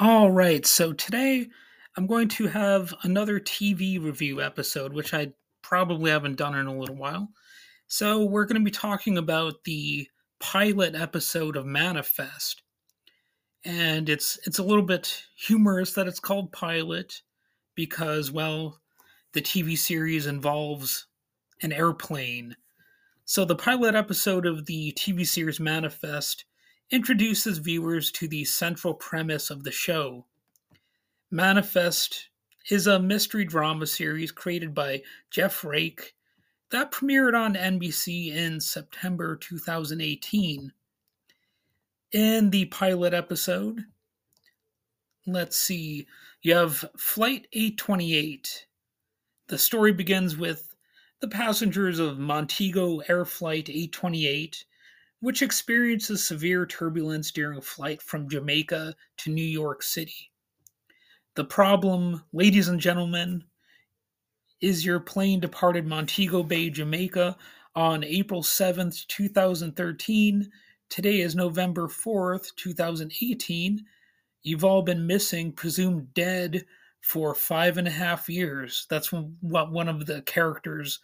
[0.00, 1.48] All right, so today
[1.96, 6.78] I'm going to have another TV review episode, which I probably haven't done in a
[6.78, 7.30] little while.
[7.88, 10.06] So, we're going to be talking about the
[10.38, 12.62] pilot episode of Manifest.
[13.64, 17.20] And it's it's a little bit humorous that it's called pilot
[17.74, 18.78] because well,
[19.32, 21.08] the TV series involves
[21.60, 22.54] an airplane.
[23.24, 26.44] So, the pilot episode of the TV series Manifest
[26.90, 30.24] introduces viewers to the central premise of the show.
[31.30, 32.28] Manifest
[32.70, 36.14] is a mystery drama series created by Jeff Rake
[36.70, 40.72] that premiered on NBC in September 2018.
[42.12, 43.84] In the pilot episode,
[45.26, 46.06] let's see,
[46.42, 48.66] you have Flight 828.
[49.48, 50.74] The story begins with
[51.20, 54.64] the passengers of Montego Air Flight 828
[55.20, 60.30] which experiences severe turbulence during a flight from Jamaica to New York City.
[61.34, 63.44] The problem, ladies and gentlemen,
[64.60, 67.36] is your plane departed Montego Bay, Jamaica
[67.74, 70.50] on April 7th, 2013.
[70.88, 73.84] Today is November 4th, 2018.
[74.42, 76.64] You've all been missing, presumed dead,
[77.00, 78.86] for five and a half years.
[78.90, 81.00] That's what one of the characters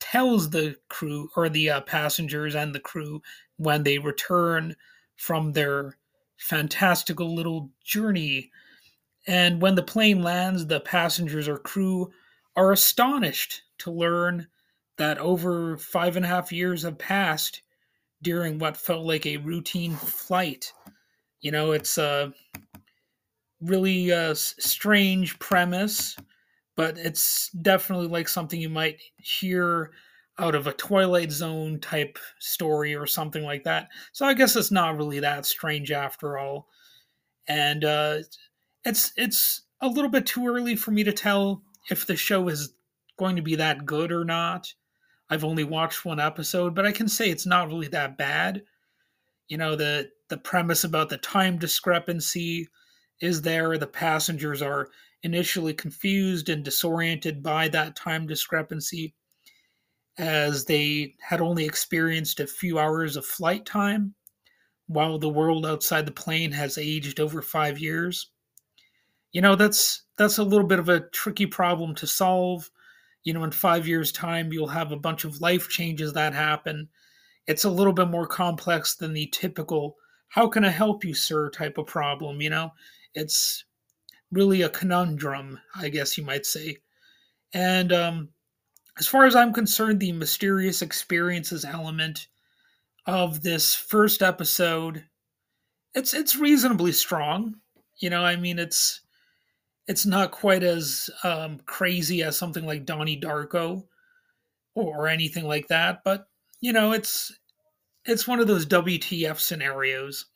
[0.00, 3.22] tells the crew or the uh, passengers and the crew
[3.56, 4.76] when they return
[5.16, 5.96] from their
[6.36, 8.50] fantastical little journey.
[9.26, 12.10] And when the plane lands, the passengers or crew
[12.54, 14.48] are astonished to learn
[14.98, 17.62] that over five and a half years have passed
[18.22, 20.72] during what felt like a routine flight.
[21.40, 22.32] You know, it's a
[23.60, 26.16] really uh, strange premise
[26.76, 29.90] but it's definitely like something you might hear
[30.38, 33.88] out of a Twilight Zone type story or something like that.
[34.12, 36.68] So I guess it's not really that strange after all.
[37.48, 38.18] And uh,
[38.84, 42.74] it's it's a little bit too early for me to tell if the show is
[43.18, 44.72] going to be that good or not.
[45.30, 48.62] I've only watched one episode, but I can say it's not really that bad.
[49.48, 52.68] You know, the the premise about the time discrepancy
[53.20, 53.78] is there.
[53.78, 54.88] The passengers are
[55.22, 59.14] initially confused and disoriented by that time discrepancy
[60.18, 64.14] as they had only experienced a few hours of flight time
[64.86, 68.30] while the world outside the plane has aged over 5 years.
[69.32, 72.70] You know, that's that's a little bit of a tricky problem to solve.
[73.24, 76.88] You know, in 5 years time you'll have a bunch of life changes that happen.
[77.46, 79.96] It's a little bit more complex than the typical
[80.28, 82.72] how can I help you sir type of problem, you know?
[83.14, 83.64] It's
[84.30, 86.78] really a conundrum, I guess you might say.
[87.52, 88.28] And um,
[88.98, 92.28] as far as I'm concerned, the mysterious experiences element
[93.06, 95.04] of this first episode,
[95.94, 97.56] it's it's reasonably strong.
[97.98, 99.00] You know, I mean, it's
[99.86, 103.84] it's not quite as um, crazy as something like Donnie Darko
[104.74, 106.28] or, or anything like that, but
[106.60, 107.32] you know, it's
[108.06, 110.26] it's one of those WTF scenarios.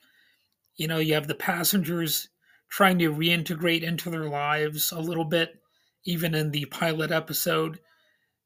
[0.77, 2.29] You know, you have the passengers
[2.69, 5.61] trying to reintegrate into their lives a little bit,
[6.05, 7.81] even in the pilot episode.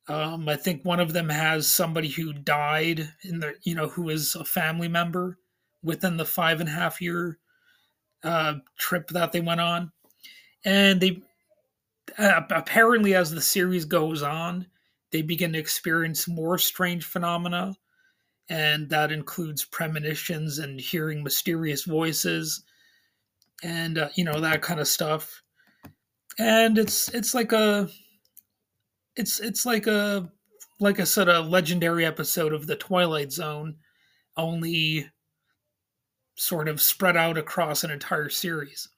[0.07, 4.11] Um, I think one of them has somebody who died in the, you know, who
[4.11, 5.39] is a family member
[5.83, 7.39] within the five and a half year
[8.23, 9.93] uh, trip that they went on.
[10.65, 11.23] And they
[12.19, 14.67] uh, apparently, as the series goes on,
[15.11, 17.75] they begin to experience more strange phenomena.
[18.51, 22.63] And that includes premonitions and hearing mysterious voices
[23.65, 25.43] and uh, you know that kind of stuff
[26.39, 27.89] and it's it's like a
[29.17, 30.31] it's it's like a
[30.81, 33.77] like I said a legendary episode of the Twilight Zone
[34.37, 35.09] only
[36.37, 38.89] sort of spread out across an entire series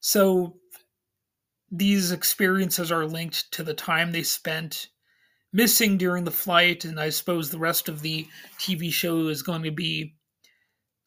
[0.00, 0.56] so
[1.72, 4.88] these experiences are linked to the time they spent
[5.52, 8.26] missing during the flight and i suppose the rest of the
[8.58, 10.14] tv show is going to be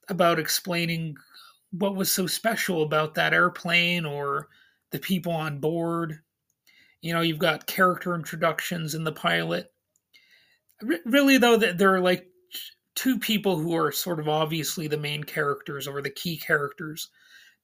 [0.09, 1.15] about explaining
[1.73, 4.47] what was so special about that airplane or
[4.91, 6.19] the people on board.
[7.03, 9.69] You know, you've got character introductions in the pilot.
[10.81, 12.27] R- really, though, that there are like
[12.95, 17.09] two people who are sort of obviously the main characters or the key characters.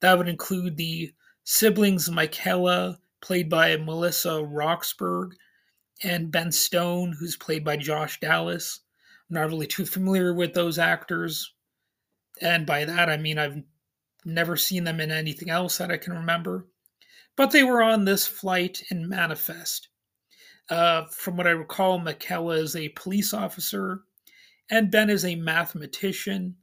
[0.02, 1.14] That would include the
[1.46, 5.34] siblings Michaela, played by Melissa Roxburgh,
[6.04, 8.82] and Ben Stone, who's played by Josh Dallas.
[9.30, 11.54] I'm not really too familiar with those actors.
[12.42, 13.64] And by that, I mean I've
[14.26, 16.68] never seen them in anything else that I can remember.
[17.36, 19.90] But they were on this flight in Manifest.
[20.70, 24.02] Uh, from what I recall, Michaela is a police officer,
[24.70, 26.58] and Ben is a mathematician,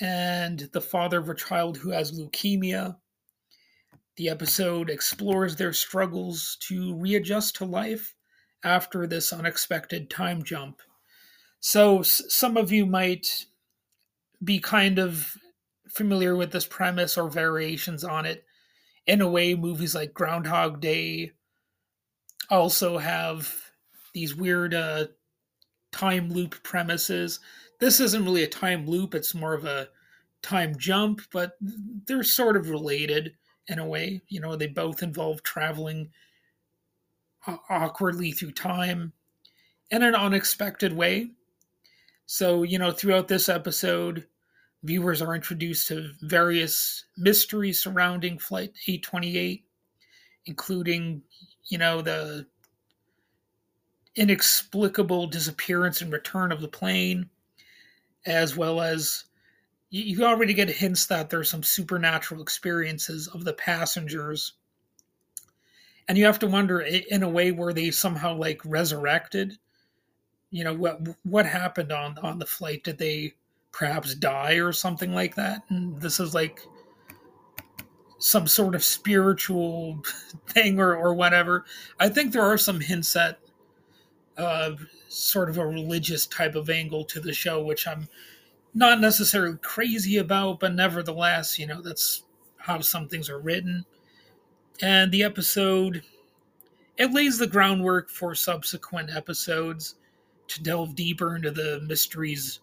[0.00, 2.96] and the father of a child who has leukemia.
[4.16, 8.14] The episode explores their struggles to readjust to life
[8.64, 10.80] after this unexpected time jump.
[11.60, 13.46] So, some of you might
[14.42, 15.36] be kind of
[15.88, 18.44] familiar with this premise or variations on it.
[19.08, 21.32] In a way, movies like Groundhog Day
[22.50, 23.54] also have
[24.12, 25.06] these weird uh,
[25.92, 27.40] time loop premises.
[27.80, 29.88] This isn't really a time loop, it's more of a
[30.42, 33.34] time jump, but they're sort of related
[33.66, 34.20] in a way.
[34.28, 36.10] You know, they both involve traveling
[37.70, 39.14] awkwardly through time
[39.90, 41.30] in an unexpected way.
[42.26, 44.26] So, you know, throughout this episode,
[44.82, 49.64] viewers are introduced to various mysteries surrounding Flight 828,
[50.46, 51.22] including,
[51.66, 52.46] you know, the
[54.16, 57.28] inexplicable disappearance and return of the plane,
[58.26, 59.24] as well as
[59.90, 64.54] you already get hints that there's some supernatural experiences of the passengers.
[66.08, 69.58] And you have to wonder, in a way, were they somehow like resurrected?
[70.50, 72.84] You know what what happened on on the flight?
[72.84, 73.34] Did they
[73.78, 75.62] perhaps die or something like that?
[75.68, 76.60] And this is like
[78.18, 80.02] some sort of spiritual
[80.48, 81.64] thing or or whatever.
[82.00, 83.38] I think there are some hints at
[84.36, 84.72] uh,
[85.08, 88.08] sort of a religious type of angle to the show, which I'm
[88.74, 92.24] not necessarily crazy about, but nevertheless, you know, that's
[92.56, 93.84] how some things are written.
[94.82, 96.02] And the episode,
[96.96, 99.94] it lays the groundwork for subsequent episodes
[100.48, 102.60] to delve deeper into the mysteries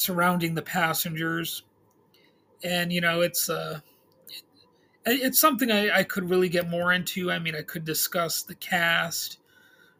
[0.00, 1.64] surrounding the passengers.
[2.64, 3.80] And, you know, it's, uh,
[5.04, 7.30] it's something I, I could really get more into.
[7.30, 9.38] I mean, I could discuss the cast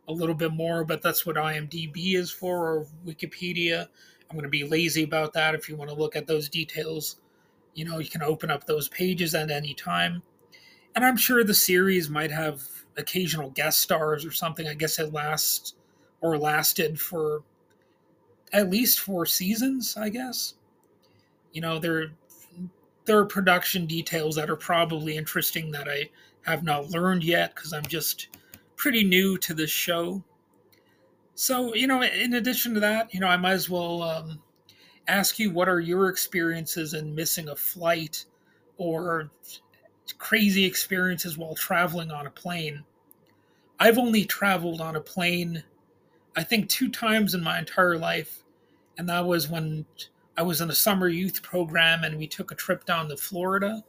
[0.09, 3.87] a little bit more, but that's what IMDb is for or Wikipedia.
[4.29, 5.55] I'm going to be lazy about that.
[5.55, 7.17] If you want to look at those details,
[7.75, 10.23] you know, you can open up those pages at any time.
[10.95, 12.63] And I'm sure the series might have
[12.97, 14.67] occasional guest stars or something.
[14.67, 15.75] I guess it lasts
[16.21, 17.43] or lasted for
[18.53, 20.55] at least four seasons, I guess.
[21.53, 22.11] You know, there
[23.05, 26.11] there are production details that are probably interesting that I
[26.43, 28.29] have not learned yet because I'm just
[28.77, 30.23] pretty new to this show.
[31.35, 34.43] So, you know, in addition to that, you know, I might as well um,
[35.09, 38.25] ask you what are your experiences in missing a flight
[38.77, 39.31] or
[40.19, 42.85] crazy experiences while traveling on a plane.
[43.79, 45.65] I've only traveled on a plane,
[46.37, 48.43] I think, two times in my entire life.
[48.99, 49.87] And that was when
[50.37, 53.85] I was in a summer youth program and we took a trip down to Florida.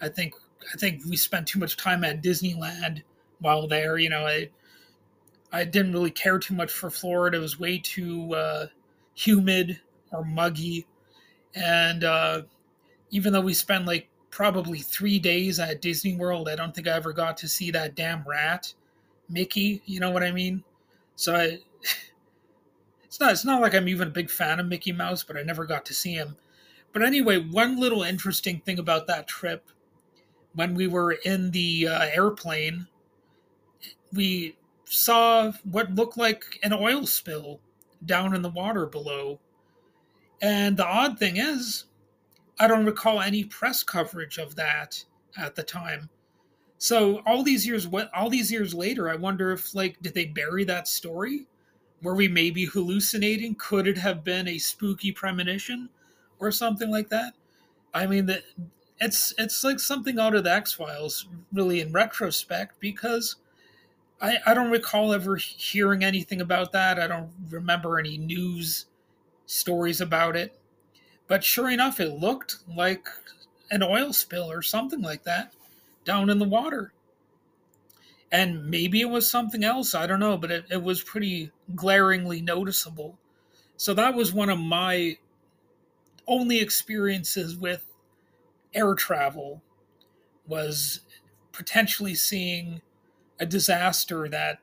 [0.00, 0.34] I think
[0.72, 3.02] I think we spent too much time at Disneyland
[3.40, 3.98] while there.
[3.98, 4.50] You know, I
[5.52, 7.38] I didn't really care too much for Florida.
[7.38, 8.66] It was way too uh,
[9.14, 9.80] humid
[10.12, 10.86] or muggy,
[11.54, 12.42] and uh,
[13.10, 16.92] even though we spent like probably three days at Disney World, I don't think I
[16.92, 18.72] ever got to see that damn rat,
[19.28, 19.82] Mickey.
[19.86, 20.62] You know what I mean?
[21.16, 21.58] So I,
[23.04, 25.42] it's not it's not like I'm even a big fan of Mickey Mouse, but I
[25.42, 26.36] never got to see him.
[26.92, 29.70] But anyway, one little interesting thing about that trip,
[30.54, 32.88] when we were in the uh, airplane,
[34.12, 37.60] we saw what looked like an oil spill
[38.04, 39.38] down in the water below.
[40.42, 41.84] And the odd thing is,
[42.58, 45.04] I don't recall any press coverage of that
[45.36, 46.10] at the time.
[46.78, 50.64] So all these years, all these years later, I wonder if like did they bury
[50.64, 51.46] that story?
[52.02, 53.54] Were we maybe hallucinating?
[53.56, 55.90] Could it have been a spooky premonition
[56.38, 57.34] or something like that?
[57.92, 58.42] I mean that
[59.00, 63.36] it's it's like something out of the X Files, really in retrospect, because
[64.20, 66.98] I, I don't recall ever hearing anything about that.
[66.98, 68.86] I don't remember any news
[69.46, 70.58] stories about it.
[71.26, 73.08] But sure enough, it looked like
[73.70, 75.54] an oil spill or something like that
[76.04, 76.92] down in the water.
[78.32, 82.40] And maybe it was something else, I don't know, but it, it was pretty glaringly
[82.40, 83.18] noticeable.
[83.76, 85.16] So that was one of my
[86.28, 87.86] only experiences with
[88.72, 89.62] air travel
[90.46, 91.00] was
[91.52, 92.82] potentially seeing
[93.40, 94.58] a disaster that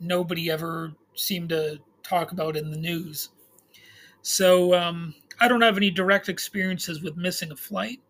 [0.00, 3.28] nobody ever seemed to talk about in the news.
[4.22, 8.00] So um, I don't have any direct experiences with missing a flight,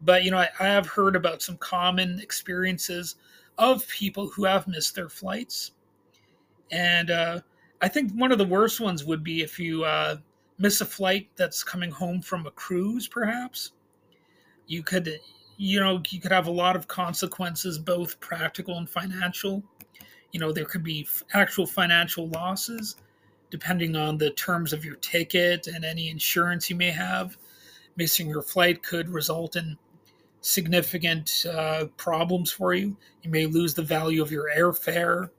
[0.00, 3.16] but you know I, I have heard about some common experiences
[3.58, 5.72] of people who have missed their flights,
[6.70, 7.40] and uh,
[7.80, 10.16] I think one of the worst ones would be if you uh,
[10.58, 13.72] miss a flight that's coming home from a cruise, perhaps.
[14.66, 15.20] You could
[15.56, 19.62] you know you could have a lot of consequences both practical and financial.
[20.32, 22.96] You know there could be actual financial losses
[23.50, 27.36] depending on the terms of your ticket and any insurance you may have.
[27.96, 29.78] Missing your flight could result in
[30.44, 32.94] significant uh, problems for you.
[33.22, 35.30] You may lose the value of your airfare.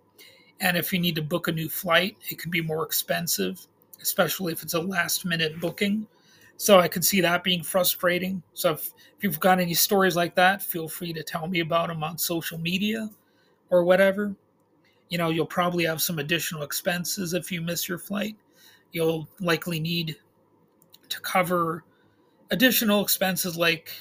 [0.62, 3.68] And if you need to book a new flight, it can be more expensive,
[4.02, 6.08] especially if it's a last minute booking.
[6.58, 8.42] So I could see that being frustrating.
[8.56, 11.90] So if, if you've got any stories like that, feel free to tell me about
[11.90, 13.08] them on social media
[13.70, 14.36] or whatever.
[15.10, 18.38] You know, you'll probably have some additional expenses if you miss your flight.
[18.92, 20.16] You'll likely need
[21.10, 21.84] to cover
[22.50, 23.92] additional expenses like,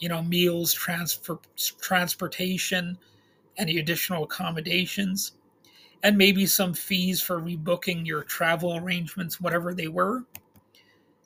[0.00, 1.38] you know, meals, transfer,
[1.80, 2.98] transportation,
[3.56, 5.32] any additional accommodations,
[6.02, 10.24] and maybe some fees for rebooking your travel arrangements, whatever they were.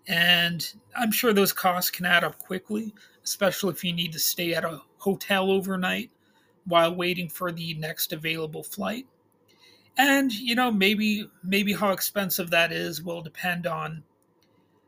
[0.07, 2.93] And I'm sure those costs can add up quickly,
[3.25, 6.11] especially if you need to stay at a hotel overnight
[6.67, 9.07] while waiting for the next available flight.
[9.97, 14.03] And you know, maybe maybe how expensive that is will depend on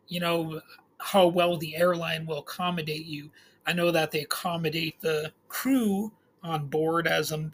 [0.08, 0.60] you know
[0.98, 3.30] how well the airline will accommodate you.
[3.66, 7.50] I know that they accommodate the crew on board as a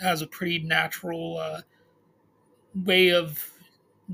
[0.00, 1.60] as a pretty natural uh,
[2.74, 3.50] way of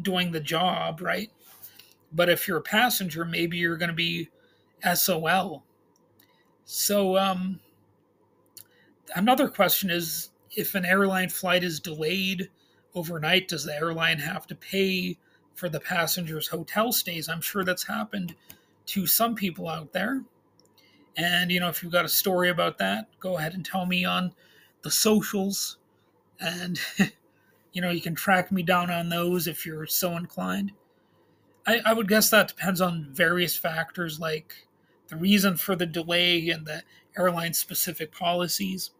[0.00, 1.30] doing the job, right?
[2.12, 4.28] But if you're a passenger, maybe you're going to be
[4.94, 5.64] SOL.
[6.64, 7.60] So, um,
[9.14, 12.50] another question is if an airline flight is delayed
[12.94, 15.18] overnight, does the airline have to pay
[15.54, 17.28] for the passengers' hotel stays?
[17.28, 18.34] I'm sure that's happened
[18.86, 20.22] to some people out there.
[21.18, 24.04] And, you know, if you've got a story about that, go ahead and tell me
[24.04, 24.32] on
[24.82, 25.78] the socials.
[26.38, 26.80] And,
[27.72, 30.70] you know, you can track me down on those if you're so inclined.
[31.66, 34.54] I, I would guess that depends on various factors like
[35.08, 36.84] the reason for the delay and the
[37.18, 38.92] airline specific policies.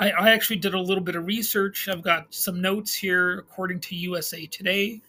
[0.00, 1.88] I, I actually did a little bit of research.
[1.88, 5.00] I've got some notes here according to USA Today.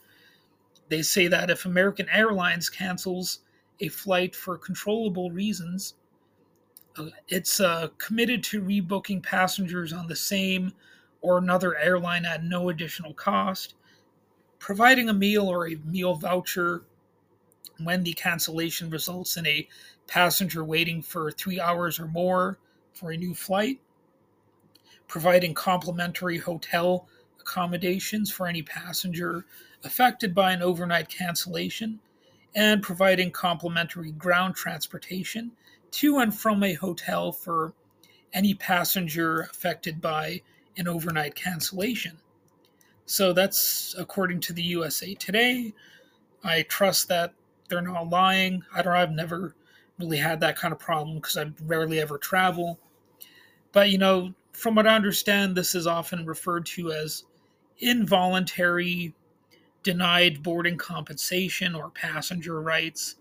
[0.89, 3.39] They say that if American Airlines cancels
[3.83, 5.95] a flight for controllable reasons,
[6.97, 10.73] uh, it's uh, committed to rebooking passengers on the same
[11.21, 13.75] or another airline at no additional cost
[14.63, 16.85] providing a meal or a meal voucher
[17.79, 19.67] when the cancellation results in a
[20.07, 22.57] passenger waiting for three hours or more
[22.93, 23.81] for a new flight,
[25.09, 27.09] providing complimentary hotel
[27.41, 29.45] accommodations for any passenger
[29.83, 31.99] affected by an overnight cancellation,
[32.55, 35.51] and providing complimentary ground transportation
[35.91, 37.73] to and from a hotel for
[38.33, 40.41] any passenger affected by
[40.77, 42.17] an overnight cancellation.
[43.05, 45.73] So that's according to the USA Today.
[46.43, 47.33] I trust that
[47.69, 48.63] they're not lying.
[48.73, 48.93] I don't.
[48.93, 49.55] I've never
[49.99, 52.79] really had that kind of problem because I rarely ever travel.
[53.71, 57.23] But you know, from what I understand, this is often referred to as
[57.79, 59.13] involuntary
[59.83, 63.15] denied boarding compensation or passenger rights,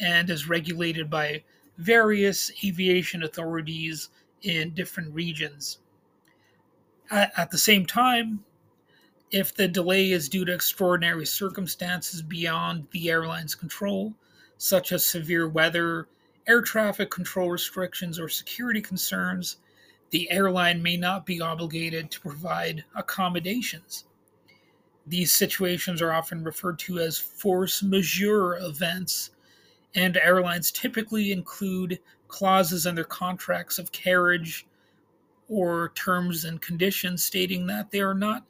[0.00, 1.42] and is regulated by
[1.76, 4.08] various aviation authorities
[4.42, 5.78] in different regions.
[7.10, 8.44] At, the same time,
[9.30, 14.14] if the delay is due to extraordinary circumstances beyond the airline's control,
[14.58, 16.08] such as severe weather,
[16.46, 19.56] air traffic control restrictions, or security concerns,
[20.10, 24.04] the airline may not be obligated to provide accommodations.
[25.08, 29.30] These situations are often referred to as force majeure events,
[29.94, 31.98] and airlines typically include
[32.28, 34.66] clauses in their contracts of carriage
[35.48, 38.44] or terms and conditions stating that they are not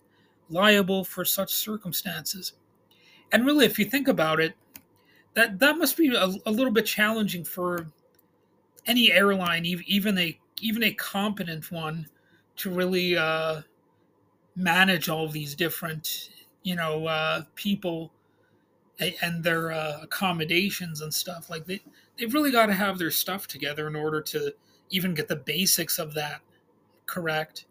[0.51, 2.55] liable for such circumstances.
[3.31, 4.55] And really, if you think about it,
[5.35, 7.91] that that must be a, a little bit challenging for
[8.87, 12.09] any airline, even a even a competent one,
[12.57, 13.63] to really uh,
[14.57, 16.31] manage all of these different,
[16.69, 18.13] you know, uh, people
[19.23, 21.49] and their uh, accommodations and stuff.
[21.49, 21.81] Like they
[22.19, 24.53] they've really got to have their stuff together in order to
[24.91, 26.43] even get the basics of that
[27.07, 27.65] correct.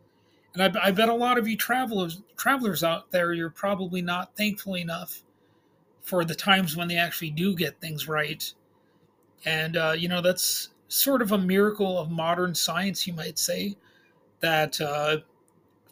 [0.55, 4.35] And I, I bet a lot of you travelers travelers out there, you're probably not
[4.35, 5.21] thankful enough
[6.01, 8.51] for the times when they actually do get things right.
[9.45, 13.77] And uh, you know that's sort of a miracle of modern science, you might say,
[14.39, 15.17] that uh,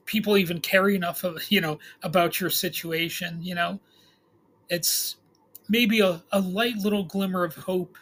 [0.06, 3.40] people even care enough of you know about your situation.
[3.42, 3.80] You know,
[4.70, 5.18] it's
[5.68, 7.98] maybe a, a light little glimmer of hope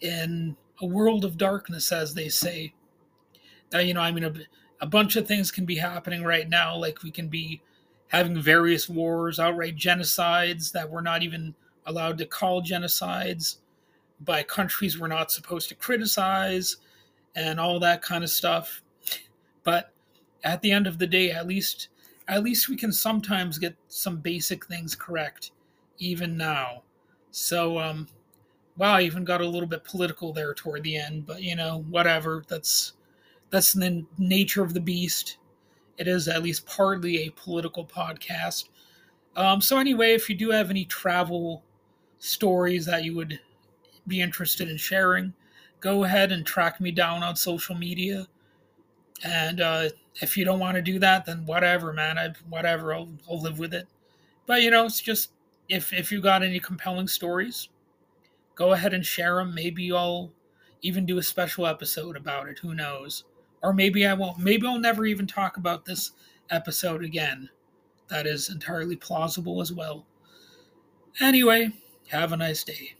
[0.00, 2.74] in a world of darkness, as they say.
[3.74, 4.32] Uh, you know, I mean, a,
[4.80, 6.76] a bunch of things can be happening right now.
[6.76, 7.62] Like we can be
[8.08, 11.54] having various wars, outright genocides that we're not even
[11.86, 13.56] allowed to call genocides
[14.20, 16.76] by countries we're not supposed to criticize
[17.34, 18.82] and all that kind of stuff.
[19.62, 19.92] But
[20.44, 21.88] at the end of the day, at least
[22.28, 25.52] at least we can sometimes get some basic things correct
[25.98, 26.82] even now.
[27.30, 28.08] So um
[28.76, 31.84] wow, I even got a little bit political there toward the end, but you know,
[31.88, 32.44] whatever.
[32.48, 32.92] That's
[33.50, 35.38] that's the nature of the beast.
[35.98, 38.68] It is at least partly a political podcast.
[39.36, 41.62] Um, so anyway, if you do have any travel
[42.18, 43.40] stories that you would
[44.06, 45.34] be interested in sharing,
[45.80, 48.26] go ahead and track me down on social media.
[49.24, 49.88] And uh,
[50.20, 52.18] if you don't want to do that, then whatever, man.
[52.18, 53.86] I whatever, I'll, I'll live with it.
[54.46, 55.30] But you know, it's just
[55.68, 57.68] if if you got any compelling stories,
[58.54, 59.54] go ahead and share them.
[59.54, 60.32] Maybe I'll
[60.82, 62.58] even do a special episode about it.
[62.60, 63.24] Who knows?
[63.62, 64.38] Or maybe I won't.
[64.38, 66.12] Maybe I'll never even talk about this
[66.50, 67.50] episode again.
[68.08, 70.06] That is entirely plausible as well.
[71.20, 71.72] Anyway,
[72.08, 72.95] have a nice day.